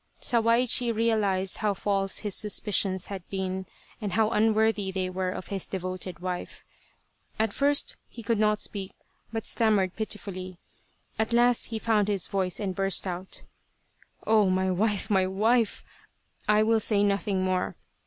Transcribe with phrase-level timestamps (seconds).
[0.19, 3.67] Sawaichi realized how false his suspicions had been,
[4.01, 6.63] and how unworthy they were of his devoted wife.
[7.37, 8.93] At first he could not speak
[9.31, 10.55] but stammered pitifully.
[11.19, 13.43] At last he found his voice and burst out:"
[14.25, 15.83] Oh, my wife, my wife!
[16.49, 17.75] I will say nothing more.